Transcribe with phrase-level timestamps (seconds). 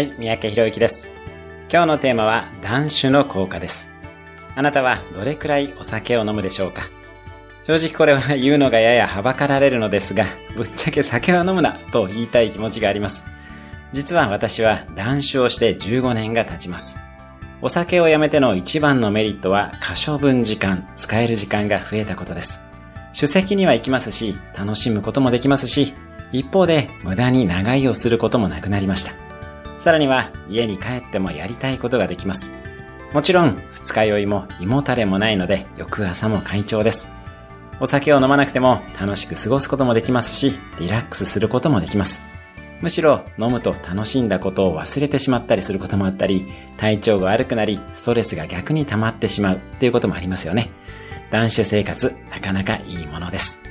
[0.00, 1.08] はい、三宅博之です。
[1.70, 3.90] 今日のテーマは断酒の効果です。
[4.56, 6.84] あなたはどれくらいお酒を飲むでしょうか？
[7.66, 10.24] 正直これは言うのがややはばかられるのですが、
[10.56, 13.26] ぶっちゃけ酒は飲むなと言いたい気持ちがあります。
[13.92, 16.96] 実は私は断酒をして15年が経ちます。
[17.60, 22.62] お酒をやめての一番のメリットは可処分時間、使える時間が増えたことです。
[23.12, 25.92] 主席には行きますし、楽しむこともできますし、
[26.32, 29.12] 一方で無駄に長居をすることもなくなりました。
[29.80, 32.52] さらには家に帰ってもやりたいことができます。
[33.12, 37.08] もちろん二日酔いも胃もたれもないので翌朝も快調です。
[37.80, 42.20] お酒を飲まなくても楽しく過ごすこともできますし、リラックスすることもできます。
[42.82, 50.70] むしろ飲むと楽しんだことを忘れてしまったりすることもあったり、体調が悪くなり、ストレスが逆に溜まってしまうっていうこともありますよね。
[51.30, 53.69] 断酒生活、なかなかいいものです。